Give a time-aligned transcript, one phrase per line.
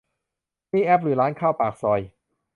[0.71, 1.99] นี่แอปหรือร้านข้าวปากซอย